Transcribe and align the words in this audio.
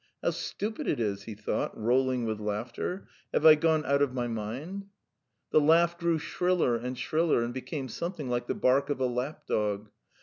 "How 0.23 0.31
stupid 0.31 0.87
it 0.87 0.99
is!" 0.99 1.25
he 1.25 1.35
thought, 1.35 1.77
rolling 1.77 2.25
with 2.25 2.39
laughter. 2.39 3.07
"Have 3.31 3.45
I 3.45 3.53
gone 3.53 3.85
out 3.85 4.01
of 4.01 4.15
my 4.15 4.27
mind?" 4.27 4.87
The 5.51 5.61
laugh 5.61 5.95
grew 5.99 6.17
shriller 6.17 6.75
and 6.75 6.97
shriller, 6.97 7.43
and 7.43 7.53
became 7.53 7.87
something 7.87 8.27
like 8.27 8.47
the 8.47 8.55
bark 8.55 8.89
of 8.89 8.99
a 8.99 9.05
lap 9.05 9.45
dog. 9.45 9.91